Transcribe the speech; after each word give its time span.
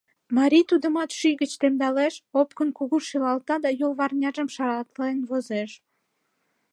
Марий 0.37 0.65
тудымат 0.71 1.09
шӱй 1.17 1.33
гыч 1.41 1.51
темдалеш, 1.61 2.15
опкын 2.39 2.69
кугун 2.77 3.03
шӱлалта 3.07 3.55
да 3.65 3.69
йолварняжым 3.81 4.47
шаралтен 4.55 5.17
возеш. 5.29 5.71